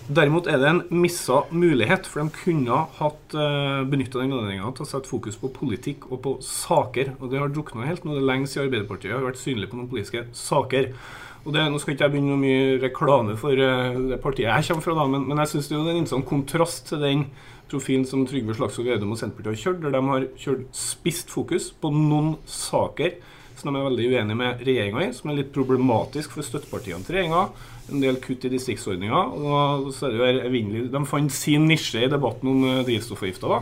Derimot 0.04 0.50
er 0.52 0.58
det 0.60 0.68
en 0.68 0.82
missa 1.00 1.46
mulighet, 1.56 2.08
for 2.10 2.20
de 2.20 2.36
kunne 2.36 2.80
hatt 2.98 3.36
uh, 3.40 3.86
benytta 3.88 4.20
den 4.20 4.34
anledninga 4.36 4.74
til 4.76 4.84
å 4.84 4.88
sette 4.90 5.08
fokus 5.08 5.38
på 5.40 5.52
politikk 5.56 6.10
og 6.10 6.20
på 6.26 6.34
saker. 6.44 7.14
Og 7.22 7.32
det 7.32 7.40
har 7.40 7.54
drukna 7.54 7.88
helt. 7.88 8.04
Nå 8.04 8.18
det 8.18 8.26
lenge 8.28 8.50
siden 8.52 8.68
Arbeiderpartiet 8.68 9.16
har 9.16 9.24
vært 9.24 9.40
synlig 9.40 9.72
på 9.72 9.80
noen 9.80 9.88
politiske 9.92 10.26
saker. 10.36 10.92
Og 11.46 11.56
det, 11.56 11.64
Nå 11.72 11.80
skal 11.80 11.96
ikke 11.96 12.08
jeg 12.10 12.16
begynne 12.18 12.36
noe 12.36 12.44
mye 12.44 12.78
reklame 12.84 13.38
for 13.40 13.56
uh, 13.56 13.96
det 14.12 14.20
partiet 14.24 14.50
jeg 14.50 14.70
kommer 14.74 14.88
fra, 14.90 15.00
da, 15.00 15.10
men, 15.16 15.28
men 15.30 15.44
jeg 15.44 15.54
syns 15.54 15.72
det 15.72 15.80
er 15.80 15.84
en 15.86 15.94
interessant 15.96 16.28
kontrast 16.28 16.88
til 16.92 17.04
den 17.04 17.28
profilen 17.72 18.04
som 18.08 18.26
Trygve 18.28 18.58
Slagsvold 18.58 18.92
Vedum 18.92 19.16
og 19.16 19.22
Senterpartiet 19.22 19.56
har 19.56 19.62
kjørt, 19.62 19.84
der 19.86 19.96
de 19.96 20.02
har 20.10 20.26
kjørt 20.40 20.66
spisst 20.78 21.32
fokus 21.32 21.72
på 21.80 21.92
noen 21.96 22.36
saker 22.44 23.16
som 23.56 23.70
de 23.70 23.80
er 23.80 23.88
veldig 23.88 24.10
uenige 24.12 24.38
med 24.38 24.64
regjeringa 24.68 25.06
i, 25.06 25.14
som 25.16 25.32
er 25.32 25.40
litt 25.40 25.54
problematisk 25.56 26.34
for 26.36 26.46
støttepartiene 26.46 27.06
til 27.06 27.18
regjeringa 27.18 27.46
en 27.92 28.04
del 28.04 28.20
kutt 28.24 28.46
i 28.48 28.52
distriktsordninger. 28.54 29.14
og 29.14 29.92
så 29.94 30.08
er 30.08 30.12
det 30.12 30.20
jo 30.20 30.50
evinnelig, 30.50 30.92
De 30.92 31.06
fant 31.06 31.32
sin 31.32 31.68
nisje 31.68 32.06
i 32.06 32.12
debatten 32.12 32.50
om 32.50 32.66
eh, 32.70 32.84
drivstoffavgifta, 32.88 33.62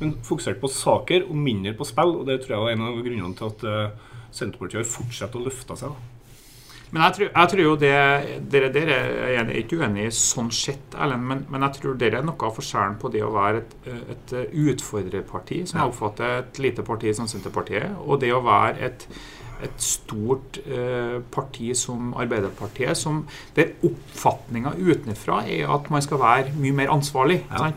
men 0.00 0.14
fokuserte 0.24 0.60
på 0.60 0.72
saker 0.72 1.28
og 1.28 1.36
mindre 1.36 1.74
på 1.76 1.84
spill. 1.84 2.16
og 2.20 2.26
Det 2.26 2.40
tror 2.42 2.56
jeg 2.56 2.64
var 2.64 2.70
en 2.70 2.86
av 2.88 3.02
grunnene 3.04 3.36
til 3.36 3.50
at 3.50 3.66
uh, 3.68 4.14
Senterpartiet 4.32 4.80
har 4.80 4.88
fortsatt 4.88 5.36
å 5.36 5.44
løfte 5.44 5.76
seg. 5.76 5.92
da. 5.92 6.20
Men 6.90 7.04
jeg 7.04 7.14
tror, 7.16 7.28
jeg 7.28 7.50
tror, 7.52 7.60
jo 7.62 7.74
det 7.78 7.90
Dere, 8.50 8.70
dere 8.74 8.96
er 9.30 9.50
ikke 9.60 9.76
uenig 9.78 10.08
i 10.08 10.14
sånn 10.14 10.48
sett, 10.50 10.96
Erlend, 10.96 11.22
men, 11.28 11.44
men, 11.52 11.62
jeg 11.68 11.76
tror 11.76 11.98
dere 12.00 12.18
er 12.18 12.26
noe 12.26 12.48
av 12.48 12.56
forskjellen 12.56 12.96
på 12.98 13.12
det 13.14 13.22
å 13.22 13.30
være 13.34 13.60
et, 13.60 13.76
et 14.16 14.34
utfordrerparti, 14.64 15.60
som 15.70 15.78
jeg 15.78 15.92
oppfatter 15.92 16.40
et 16.40 16.62
lite 16.64 16.82
parti 16.86 17.12
som 17.14 17.28
Senterpartiet, 17.30 17.92
og 18.02 18.18
det 18.24 18.32
å 18.34 18.42
være 18.42 18.88
et 18.88 19.06
et 19.66 19.82
stort 19.84 20.60
eh, 20.66 21.18
parti 21.32 21.72
som 21.78 22.14
Arbeiderpartiet, 22.18 22.96
som, 22.98 23.24
der 23.56 23.74
oppfatninga 23.86 24.76
utenfra 24.78 25.42
er 25.48 25.70
at 25.72 25.90
man 25.92 26.04
skal 26.04 26.22
være 26.22 26.54
mye 26.60 26.76
mer 26.82 26.94
ansvarlig. 26.94 27.42
Ja. 27.50 27.72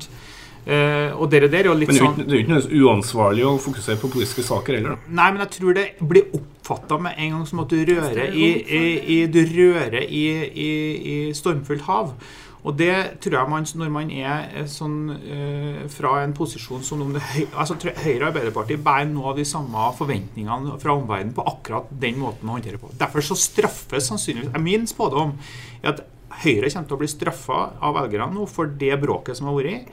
Eh, 0.63 1.11
og 1.19 1.27
dere 1.27 1.49
der 1.51 1.65
er 1.65 1.67
jo 1.67 1.75
litt 1.75 1.89
men 1.91 1.97
det 1.97 1.99
sånn 1.99 2.13
Det 2.21 2.29
er 2.29 2.37
jo 2.37 2.43
ikke 2.45 2.53
noe 2.53 2.77
uansvarlig 2.87 3.43
å 3.43 3.57
fokusere 3.59 3.99
på 3.99 4.09
politiske 4.13 4.45
saker 4.47 4.77
heller? 4.77 5.01
Nei, 5.11 5.25
men 5.33 5.43
jeg 5.43 5.51
tror 5.57 5.75
det 5.75 5.83
blir 5.99 6.29
oppfatta 6.37 6.99
med 7.03 7.19
en 7.19 7.35
gang 7.35 7.43
som 7.49 7.59
at 7.65 7.73
du 7.73 7.81
rører 7.89 8.31
i, 8.31 8.47
i, 8.63 8.85
i, 9.17 9.17
du 9.27 9.41
rører 9.43 10.05
i, 10.07 10.23
i 10.63 11.09
stormfullt 11.35 11.83
hav. 11.89 12.15
Og 12.63 12.77
det 12.79 12.93
tror 13.23 13.35
jeg 13.37 13.51
man, 13.51 13.67
når 13.81 13.91
man 13.91 14.11
er 14.15 14.45
eh, 14.55 14.69
sånn 14.71 14.97
eh, 15.17 15.81
fra 15.91 16.15
en 16.23 16.35
posisjon 16.35 16.85
som 16.85 17.03
om 17.03 17.11
det, 17.15 17.23
altså, 17.51 17.75
Høyre 17.75 18.21
og 18.21 18.29
Arbeiderpartiet 18.29 18.83
bærer 18.85 19.09
noe 19.11 19.33
av 19.33 19.41
de 19.41 19.47
samme 19.47 19.89
forventningene 19.97 20.77
fra 20.81 20.95
omverdenen 20.95 21.35
på 21.35 21.45
akkurat 21.53 21.91
den 22.03 22.21
måten 22.23 22.49
å 22.49 22.57
håndtere 22.57 22.79
på. 22.81 22.93
Derfor 22.99 23.25
så 23.25 23.39
straffes 23.39 24.07
sannsynligvis 24.09 24.55
Min 24.63 24.87
spådom 24.89 25.35
er 25.81 25.93
at 25.95 26.03
Høyre 26.43 26.71
kommer 26.71 26.89
til 26.89 26.95
å 26.95 27.03
bli 27.03 27.11
straffa 27.11 27.61
av 27.83 27.97
velgerne 27.99 28.33
nå 28.33 28.47
for 28.49 28.71
det 28.79 28.95
bråket 29.01 29.37
som 29.37 29.51
har 29.51 29.59
vært. 29.59 29.91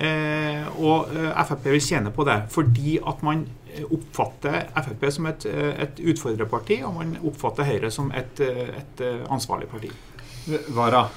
Eh, 0.00 0.68
og 0.80 1.10
eh, 1.12 1.40
Frp 1.44 1.66
vil 1.74 1.82
tjene 1.82 2.12
på 2.14 2.24
det, 2.28 2.38
fordi 2.52 2.96
at 3.04 3.24
man 3.26 3.42
oppfatter 3.90 4.70
Frp 4.78 5.02
som 5.12 5.26
et, 5.28 5.44
eh, 5.50 5.74
et 5.84 6.00
utfordrerparti, 6.12 6.80
og 6.86 6.94
man 6.96 7.16
oppfatter 7.20 7.68
Høyre 7.68 7.90
som 7.92 8.12
et, 8.16 8.40
et 8.40 9.04
ansvarlig 9.28 9.68
parti. 9.72 9.90
Vara, 10.76 11.08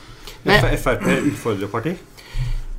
Frp 0.44 1.08
utfordrerparti? 1.28 1.96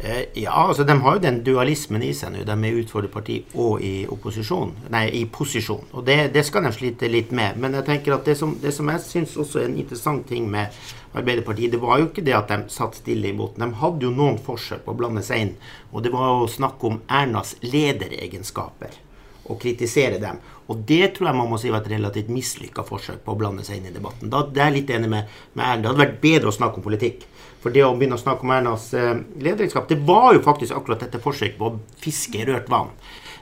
Eh, 0.04 0.24
ja, 0.34 0.68
altså 0.68 0.84
de 0.84 0.92
har 1.00 1.14
jo 1.16 1.20
den 1.22 1.38
dualismen 1.46 2.02
i 2.04 2.10
seg 2.12 2.34
nå. 2.34 2.42
De 2.44 2.54
er 2.68 2.80
utfordrerparti 2.82 3.38
og 3.54 3.80
i 3.80 3.92
opposisjon. 4.10 4.74
Nei, 4.92 5.06
i 5.16 5.22
posisjon. 5.32 5.86
Og 5.94 6.04
det, 6.04 6.18
det, 6.34 6.42
skal 6.44 6.66
de 6.66 6.72
slite 6.76 7.08
litt 7.08 7.32
med. 7.32 7.56
Men 7.62 7.78
jeg 7.78 7.86
tenker 7.86 8.18
at 8.18 8.28
det 8.28 8.34
som, 8.36 8.52
det 8.60 8.74
som 8.76 8.90
jeg 8.92 9.04
syns 9.06 9.36
også 9.40 9.62
er 9.62 9.70
en 9.70 9.78
interessant 9.80 10.26
ting 10.28 10.50
med 10.50 10.74
Arbeiderpartiet, 11.14 11.72
det 11.72 11.80
var 11.80 12.02
jo 12.02 12.10
ikke 12.10 12.26
det 12.26 12.36
at 12.36 12.52
de 12.52 12.74
satt 12.74 12.98
stille 12.98 13.30
i 13.30 13.38
båten. 13.38 13.64
De 13.64 13.80
hadde 13.80 14.04
jo 14.04 14.12
noen 14.12 14.36
forsøk 14.42 14.84
på 14.84 14.92
å 14.92 14.98
blande 14.98 15.24
seg 15.24 15.46
inn. 15.46 15.56
Og 15.94 16.04
det 16.04 16.12
var 16.12 16.42
å 16.42 16.50
snakke 16.50 16.90
om 16.90 17.00
Ernas 17.08 17.54
lederegenskaper. 17.64 19.03
Og 19.52 19.58
kritisere 19.60 20.18
dem. 20.22 20.38
Og 20.72 20.78
det 20.88 21.10
tror 21.16 21.28
jeg 21.28 21.36
man 21.36 21.50
må 21.50 21.58
si 21.60 21.68
var 21.72 21.82
et 21.84 21.90
relativt 21.92 22.30
mislykka 22.32 22.86
forsøk 22.88 23.20
på 23.24 23.34
å 23.34 23.36
blande 23.36 23.64
seg 23.66 23.80
inn 23.80 23.90
i 23.90 23.92
debatten. 23.92 24.30
Da, 24.32 24.46
det 24.48 24.62
er 24.62 24.70
jeg 24.70 24.78
litt 24.78 24.92
enig 24.96 25.10
med, 25.12 25.34
med 25.52 25.64
Erna. 25.66 25.82
Det 25.82 25.90
hadde 25.90 26.04
vært 26.06 26.22
bedre 26.22 26.48
å 26.48 26.56
snakke 26.56 26.80
om 26.80 26.86
politikk. 26.86 27.26
For 27.64 27.72
det 27.72 27.84
å 27.84 27.92
begynne 27.96 28.16
å 28.16 28.20
snakke 28.20 28.44
om 28.44 28.52
Ernas 28.52 28.90
eh, 28.96 29.14
lederskap, 29.44 29.86
det 29.88 30.00
var 30.04 30.34
jo 30.36 30.42
faktisk 30.44 30.76
akkurat 30.76 31.04
dette 31.04 31.20
forsøket 31.20 31.56
på 31.60 31.70
å 31.70 31.78
fiske 32.00 32.44
rørt 32.48 32.68
vann. 32.72 32.90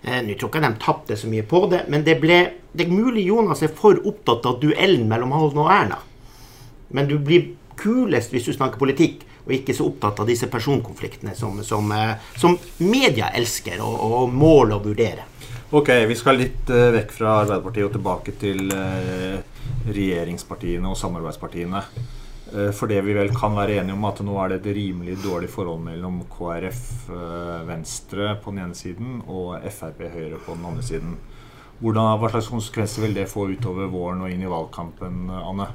Eh, 0.02 0.20
Nå 0.22 0.34
tror 0.34 0.50
ikke 0.50 0.62
jeg 0.62 0.66
de 0.68 0.82
tapte 0.82 1.18
så 1.18 1.30
mye 1.30 1.46
på 1.46 1.64
det, 1.70 1.84
men 1.90 2.06
det 2.06 2.18
ble 2.22 2.38
Det 2.72 2.86
er 2.86 2.92
mulig 2.94 3.26
Jonas 3.26 3.60
er 3.62 3.68
for 3.76 3.98
opptatt 4.08 4.46
av 4.48 4.60
duellen 4.62 5.04
mellom 5.10 5.34
han 5.36 5.58
og 5.60 5.66
Erna. 5.74 5.98
Men 6.88 7.10
du 7.10 7.18
blir 7.18 7.50
kulest 7.76 8.32
hvis 8.32 8.46
du 8.48 8.54
snakker 8.54 8.80
politikk, 8.80 9.26
og 9.42 9.52
ikke 9.52 9.74
så 9.74 9.88
opptatt 9.90 10.22
av 10.22 10.30
disse 10.30 10.46
personkonfliktene 10.48 11.34
som, 11.36 11.58
som, 11.66 11.90
eh, 11.92 12.14
som 12.38 12.56
media 12.78 13.28
elsker 13.36 13.82
og, 13.84 13.98
og 14.22 14.32
måler 14.32 14.78
å 14.78 14.84
vurdere. 14.86 15.26
Ok, 15.72 15.88
vi 15.88 16.14
skal 16.20 16.36
litt 16.36 16.68
uh, 16.68 16.90
vekk 16.92 17.14
fra 17.16 17.30
Arbeiderpartiet 17.40 17.86
og 17.86 17.94
tilbake 17.94 18.34
til 18.36 18.66
uh, 18.76 19.38
regjeringspartiene 19.88 20.90
og 20.90 20.98
samarbeidspartiene. 21.00 21.80
Uh, 22.52 22.66
for 22.76 22.92
det 22.92 22.98
vi 23.06 23.14
vel 23.16 23.32
kan 23.32 23.56
være 23.56 23.78
enige 23.80 23.96
om, 23.96 24.04
at 24.04 24.20
nå 24.20 24.34
er 24.42 24.52
det 24.52 24.58
et 24.58 24.76
rimelig 24.76 25.14
dårlig 25.22 25.48
forhold 25.48 25.80
mellom 25.86 26.18
KrF 26.28 26.82
Venstre 27.70 28.34
på 28.44 28.52
den 28.52 28.66
ene 28.66 28.76
siden 28.76 29.22
og 29.24 29.64
Frp 29.72 30.04
Høyre 30.12 30.42
på 30.44 30.58
den 30.58 30.68
andre 30.74 30.84
siden. 30.84 31.16
Hvordan, 31.80 32.20
hva 32.20 32.34
slags 32.34 32.52
konsekvenser 32.52 33.06
vil 33.06 33.16
det 33.16 33.30
få 33.32 33.48
utover 33.48 33.88
våren 33.88 34.20
og 34.26 34.28
inn 34.28 34.44
i 34.44 34.52
valgkampen, 34.52 35.32
Anne? 35.40 35.70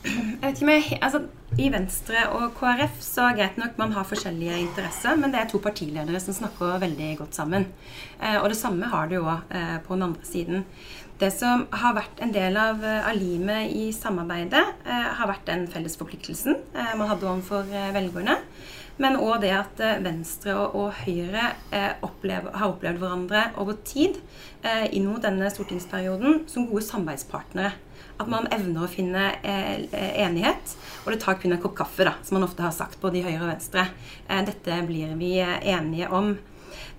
Jeg 0.00 0.40
vet 0.40 0.54
ikke 0.54 0.64
om 0.64 0.70
jeg, 0.72 0.98
altså, 1.04 1.18
I 1.60 1.66
Venstre 1.74 2.22
og 2.32 2.54
KrF 2.56 3.02
så 3.04 3.26
er 3.28 3.36
greit 3.36 3.58
nok 3.60 3.76
man 3.80 3.92
har 3.92 4.06
forskjellige 4.08 4.56
interesser, 4.62 5.18
men 5.20 5.34
det 5.34 5.42
er 5.42 5.50
to 5.50 5.60
partiledere 5.60 6.22
som 6.24 6.36
snakker 6.36 6.80
veldig 6.80 7.10
godt 7.18 7.36
sammen. 7.36 7.66
Eh, 8.16 8.38
og 8.40 8.48
det 8.48 8.56
samme 8.56 8.88
har 8.88 9.10
det 9.10 9.18
jo 9.18 9.28
eh, 9.28 9.76
på 9.84 9.98
den 9.98 10.06
andre 10.08 10.24
siden. 10.24 10.64
Det 11.20 11.28
som 11.34 11.66
har 11.82 11.98
vært 11.98 12.22
en 12.24 12.32
del 12.32 12.56
av, 12.56 12.80
eh, 12.80 13.08
av 13.10 13.18
limet 13.18 13.74
i 13.76 13.90
samarbeidet, 13.92 14.62
eh, 14.86 15.08
har 15.18 15.28
vært 15.28 15.50
den 15.50 15.66
felles 15.68 15.98
forpliktelsen 16.00 16.56
eh, 16.56 16.94
man 16.96 17.10
hadde 17.10 17.28
overfor 17.28 17.68
eh, 17.68 17.92
velgerne. 17.92 18.38
Men 19.00 19.20
òg 19.20 19.42
det 19.44 19.52
at 19.56 19.78
Venstre 20.04 20.52
og, 20.60 20.74
og 20.76 20.96
Høyre 21.06 21.54
opplever, 22.04 22.52
har 22.52 22.68
opplevd 22.68 22.98
hverandre 23.00 23.46
over 23.56 23.78
tid 23.80 24.18
inn 24.92 25.06
mot 25.08 25.22
denne 25.24 25.48
stortingsperioden 25.48 26.42
som 26.52 26.66
gode 26.68 26.84
samarbeidspartnere. 26.84 27.70
At 28.20 28.28
man 28.28 28.48
evner 28.52 28.84
å 28.84 28.90
finne 28.90 29.30
eh, 29.40 29.86
enighet. 30.26 30.76
Og 31.06 31.14
det 31.14 31.22
tar 31.24 31.40
kun 31.40 31.56
en 31.56 31.62
kopp 31.62 31.78
kaffe, 31.78 32.04
da, 32.04 32.18
som 32.26 32.36
man 32.38 32.46
ofte 32.46 32.64
har 32.66 32.74
sagt 32.76 33.00
både 33.00 33.20
i 33.20 33.24
høyre 33.24 33.42
og 33.46 33.52
venstre. 33.54 33.88
Eh, 34.28 34.44
dette 34.46 34.82
blir 34.88 35.16
vi 35.20 35.38
eh, 35.40 35.58
enige 35.72 36.10
om. 36.12 36.34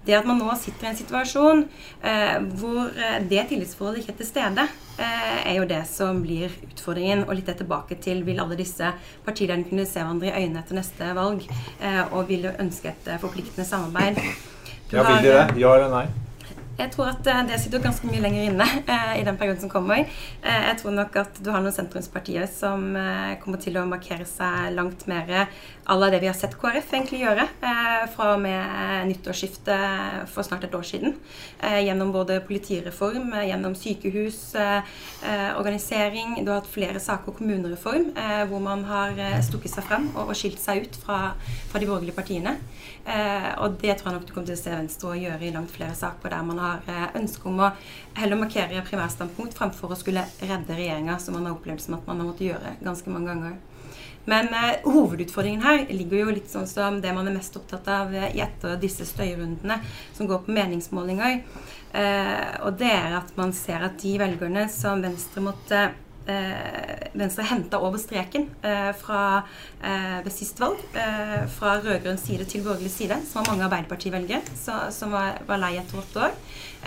Det 0.06 0.16
at 0.18 0.26
man 0.26 0.40
nå 0.42 0.50
sitter 0.58 0.88
i 0.88 0.90
en 0.90 0.98
situasjon 0.98 1.60
eh, 2.02 2.38
hvor 2.58 2.90
eh, 2.90 3.20
det 3.30 3.44
tillitsforholdet 3.52 4.02
ikke 4.02 4.16
er 4.16 4.18
til 4.24 4.30
stede, 4.32 4.66
eh, 4.98 5.36
er 5.52 5.60
jo 5.60 5.68
det 5.70 5.84
som 5.90 6.24
blir 6.24 6.50
utfordringen. 6.72 7.28
Og 7.28 7.38
litt 7.38 7.52
tilbake 7.60 8.00
til 8.02 8.24
vil 8.26 8.42
alle 8.42 8.58
disse 8.60 8.90
partilederne 9.28 9.68
kunne 9.70 9.86
se 9.86 10.02
hverandre 10.02 10.32
i 10.32 10.34
øynene 10.42 10.64
etter 10.64 10.80
neste 10.80 11.12
valg 11.18 11.46
og 12.12 12.26
vil 12.30 12.50
ønske 12.52 12.90
et 12.92 13.14
forpliktende 13.22 13.68
samarbeid. 13.68 14.18
Du 14.90 14.98
ja, 14.98 15.06
Vil 15.06 15.24
de 15.30 15.38
det? 15.38 15.62
Ja 15.62 15.78
eller 15.78 15.94
nei? 15.94 16.06
Jeg 16.82 16.90
tror 16.96 17.12
at 17.12 17.28
eh, 17.30 17.42
det 17.50 17.60
sitter 17.62 17.84
ganske 17.84 18.08
mye 18.10 18.22
lenger 18.24 18.48
inne 18.50 18.66
eh, 18.82 19.20
i 19.20 19.26
den 19.26 19.38
perioden 19.38 19.62
som 19.62 19.70
kommer. 19.70 20.02
Eh, 20.42 20.64
jeg 20.70 20.80
tror 20.82 20.96
nok 20.98 21.18
at 21.22 21.42
du 21.44 21.52
har 21.54 21.62
noen 21.62 21.76
sentrumspartier 21.76 22.48
som 22.50 22.96
eh, 22.98 23.36
kommer 23.44 23.62
til 23.62 23.78
å 23.78 23.86
markere 23.90 24.26
seg 24.26 24.74
langt 24.74 25.06
mer 25.12 25.46
à 25.92 25.98
la 25.98 26.10
det 26.14 26.22
vi 26.22 26.30
har 26.30 26.38
sett 26.38 26.56
KrF 26.58 26.94
egentlig 26.94 27.22
gjøre 27.22 27.46
eh, 27.46 28.06
fra 28.14 28.32
og 28.36 28.42
med 28.42 29.10
nyttårsskiftet 29.12 30.26
for 30.32 30.46
snart 30.48 30.66
et 30.66 30.78
år 30.78 30.86
siden. 30.88 31.16
Eh, 31.60 31.82
gjennom 31.86 32.14
både 32.16 32.40
politireform, 32.48 33.34
gjennom 33.46 33.76
sykehus, 33.78 34.42
organisering. 35.58 36.40
Du 36.42 36.50
har 36.52 36.62
hatt 36.62 36.70
flere 36.70 37.00
saker 37.02 37.36
kommunereform 37.38 38.10
hvor 38.50 38.62
man 38.64 38.84
har 38.88 39.18
stukket 39.46 39.74
seg 39.74 39.86
frem 39.86 40.08
og, 40.16 40.32
og 40.32 40.38
skilt 40.38 40.62
seg 40.62 40.86
ut 40.86 40.98
fra, 41.04 41.20
fra 41.72 41.82
de 41.82 41.90
borgerlige 41.90 42.18
partiene. 42.18 42.56
og 43.62 43.78
det 43.82 43.98
tror 43.98 44.12
jeg 44.12 44.16
nok 44.18 44.28
du 44.28 44.34
kommer 44.34 44.50
til 44.50 44.58
å 44.58 44.62
se 44.62 44.74
Venstre 44.74 45.18
gjøre 45.20 45.48
i 45.48 45.54
langt 45.54 45.74
flere 45.74 45.96
saker 45.98 46.34
der 46.34 46.48
man 46.48 46.62
har 46.62 46.71
har 46.72 46.92
eh, 46.92 47.10
ønske 47.22 47.50
om 47.52 47.60
å 47.62 47.74
heller 48.18 48.40
markere 48.40 48.86
primærstandpunkt 48.88 49.58
fremfor 49.58 49.94
å 49.94 50.00
skulle 50.00 50.26
redde 50.42 50.78
regjeringa, 50.78 51.20
som 51.20 51.38
man 51.38 51.50
har 51.50 51.58
opplevd 51.60 51.86
som 51.86 52.00
at 52.00 52.08
man 52.10 52.24
har 52.24 52.32
måttet 52.32 52.50
gjøre 52.52 52.80
ganske 52.82 53.14
mange 53.14 53.34
ganger. 53.34 53.60
Men 54.26 54.52
eh, 54.54 54.84
hovedutfordringen 54.86 55.64
her 55.66 55.86
ligger 55.90 56.26
jo 56.26 56.36
litt 56.36 56.52
sånn 56.52 56.68
som 56.70 57.00
det 57.02 57.14
man 57.16 57.28
er 57.28 57.36
mest 57.36 57.56
opptatt 57.58 57.88
av 57.90 58.14
eh, 58.14 58.30
etter 58.44 58.78
disse 58.82 59.08
støyrundene 59.10 59.80
som 60.14 60.30
går 60.30 60.44
på 60.46 60.56
meningsmålinger. 60.56 61.42
Eh, 61.98 62.52
og 62.62 62.78
det 62.80 62.92
er 62.94 63.18
at 63.18 63.34
man 63.40 63.54
ser 63.56 63.88
at 63.88 63.98
de 64.02 64.14
velgerne 64.22 64.68
som 64.72 65.02
Venstre 65.04 65.44
måtte 65.44 65.84
Venstre 67.18 67.44
henta 67.50 67.80
over 67.84 68.00
streken 68.00 68.48
eh, 68.66 68.92
fra 68.98 69.22
eh, 69.84 70.20
ved 70.24 70.32
sist 70.34 70.60
valg. 70.62 70.80
Eh, 70.96 71.44
fra 71.52 71.76
rød-grønn 71.82 72.20
side 72.22 72.48
til 72.50 72.64
borgerlig 72.66 72.92
side, 72.94 73.18
som 73.28 73.42
var 73.42 73.52
mange 73.52 73.68
Arbeiderparti-velgere 73.68 74.42
som 74.96 75.16
var, 75.16 75.42
var, 75.48 75.60
lei 75.62 75.74
etter 75.82 76.00
åtte 76.02 76.24
år. 76.28 76.38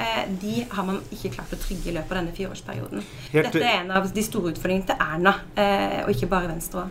Eh, 0.01 0.23
de 0.41 0.65
har 0.71 0.89
man 0.89 1.03
ikke 1.15 1.35
klart 1.37 1.53
å 1.55 1.61
trygge 1.61 1.93
i 1.93 1.97
løpet 1.97 2.15
av 2.15 2.21
denne 2.23 2.37
fireårsperioden. 2.37 3.05
Helt 3.35 3.51
Dette 3.51 3.65
er 3.65 3.83
en 3.83 3.93
av 3.95 4.09
de 4.11 4.25
store 4.25 4.55
utfordringene 4.55 4.91
til 4.91 5.05
Erna, 5.09 5.37
eh, 5.55 6.01
og 6.07 6.15
ikke 6.15 6.31
bare 6.33 6.51
Venstre. 6.51 6.89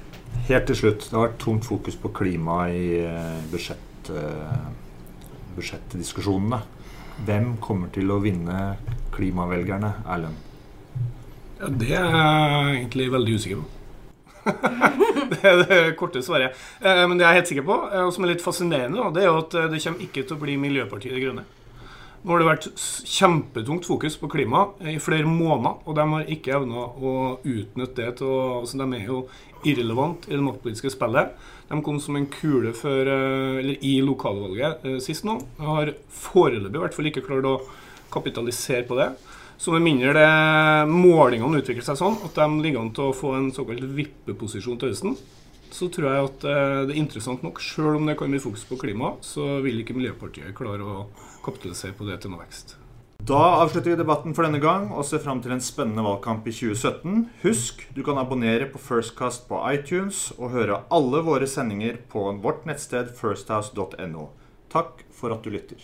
Helt 0.47 0.69
til 0.69 0.79
slutt. 0.79 1.09
Det 1.09 1.17
har 1.17 1.27
vært 1.29 1.41
tungt 1.41 1.67
fokus 1.67 1.99
på 1.99 2.13
klima 2.15 2.63
i 2.69 2.85
eh, 3.01 3.43
budsjett, 3.51 4.13
eh, 4.13 4.63
budsjettdiskusjonene. 5.57 6.63
Hvem 7.23 7.53
kommer 7.63 7.91
til 7.93 8.09
å 8.11 8.21
vinne 8.23 8.73
klimavelgerne, 9.13 9.93
Erlend? 10.09 10.52
Ja, 11.63 11.69
det 11.71 11.93
er 11.95 12.09
jeg 12.11 12.71
egentlig 12.75 13.05
veldig 13.13 13.33
usikker 13.39 13.59
på. 13.61 13.67
det 15.31 15.37
er 15.47 15.61
det 15.61 15.75
korte 15.95 16.19
svaret. 16.25 16.57
Eh, 16.83 17.03
men 17.07 17.15
det 17.15 17.23
jeg 17.23 17.29
er 17.29 17.37
helt 17.39 17.51
sikker 17.53 17.65
på, 17.69 17.77
eh, 17.87 18.03
og 18.03 18.09
som 18.11 18.25
er 18.25 18.33
litt 18.33 18.43
fascinerende, 18.43 19.05
det 19.15 19.21
er 19.21 19.29
jo 19.29 19.37
at 19.39 19.55
eh, 19.55 19.69
det 19.71 19.79
kommer 19.85 20.03
ikke 20.03 20.25
til 20.25 20.35
å 20.35 20.41
bli 20.41 20.57
Miljøpartiet 20.59 21.15
De 21.15 21.21
Grønne. 21.23 21.45
Nå 22.23 22.33
har 22.33 22.41
det 22.43 22.49
vært 22.49 22.67
kjempetungt 23.07 23.87
fokus 23.87 24.17
på 24.19 24.27
klima 24.33 24.65
i 24.91 24.97
flere 24.99 25.27
måneder, 25.29 25.79
og 25.87 25.95
de 25.95 26.07
har 26.11 26.33
ikke 26.35 26.57
evna 26.57 26.83
å 26.83 27.13
utnytte 27.39 28.01
det 28.01 28.11
til 28.19 28.27
å 28.27 28.41
altså 28.59 28.79
De 28.83 28.99
er 28.99 29.07
jo 29.07 29.21
irrelevant 29.63 30.27
i 30.27 30.35
det 30.35 30.43
maktpolitiske 30.43 30.91
spillet. 30.91 31.31
De 31.69 31.79
kom 31.83 31.99
som 32.03 32.19
en 32.19 32.27
kule 32.31 32.73
før, 32.75 33.11
eller 33.61 33.79
i 33.79 33.97
lokalvalget 34.03 34.83
sist 35.03 35.27
nå. 35.27 35.37
Har 35.63 35.95
foreløpig 36.11 36.79
i 36.79 36.83
hvert 36.83 36.95
fall 36.95 37.11
ikke 37.11 37.23
klart 37.27 37.47
å 37.47 37.57
kapitalisere 38.11 38.87
på 38.87 38.99
det. 38.99 39.13
Så 39.57 39.73
med 39.75 39.85
mindre 39.85 40.13
det 40.17 40.29
målingene 40.91 41.61
utvikler 41.61 41.85
seg 41.85 41.99
sånn 41.99 42.19
at 42.25 42.35
de 42.37 42.63
ligger 42.63 42.83
an 42.83 42.93
til 42.95 43.09
å 43.09 43.15
få 43.15 43.35
en 43.37 43.51
såkalt 43.55 43.85
vippeposisjon 43.95 44.79
til 44.81 44.93
høsten, 44.93 45.17
så 45.73 45.89
tror 45.89 46.09
jeg 46.09 46.29
at 46.29 46.47
eh, 46.49 46.79
det 46.87 46.95
er 46.95 47.01
interessant 47.01 47.43
nok. 47.45 47.61
Selv 47.63 47.97
om 47.97 48.07
det 48.09 48.17
kan 48.19 48.31
bli 48.31 48.41
fokus 48.41 48.65
på 48.69 48.79
klima, 48.81 49.15
så 49.25 49.57
vil 49.65 49.81
ikke 49.81 49.97
Miljøpartiet 49.97 50.55
klare 50.57 50.85
å 50.85 51.05
kapitalisere 51.45 51.97
på 51.97 52.07
det 52.09 52.21
til 52.21 52.33
noe 52.33 52.45
vekst. 52.45 52.77
Da 53.23 53.39
avslutter 53.61 53.93
vi 53.93 53.95
debatten 53.95 54.33
for 54.35 54.43
denne 54.43 54.59
gang 54.59 54.89
og 54.91 55.05
ser 55.07 55.21
fram 55.23 55.39
til 55.41 55.53
en 55.55 55.63
spennende 55.63 56.03
valgkamp 56.03 56.43
i 56.43 56.51
2017. 56.51 57.21
Husk, 57.45 57.85
du 57.95 58.03
kan 58.03 58.19
abonnere 58.19 58.67
på 58.67 58.81
Firstcast 58.83 59.47
på 59.47 59.61
iTunes 59.71 60.25
og 60.35 60.51
høre 60.51 60.81
alle 60.91 61.23
våre 61.23 61.47
sendinger 61.47 62.01
på 62.11 62.25
vårt 62.43 62.67
nettsted 62.67 63.15
firsthouse.no. 63.15 64.27
Takk 64.73 65.05
for 65.15 65.31
at 65.31 65.45
du 65.45 65.55
lytter. 65.55 65.79